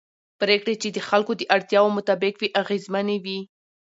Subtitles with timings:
[0.41, 3.39] پرېکړې چې د خلکو د اړتیاوو مطابق وي اغېزمنې وي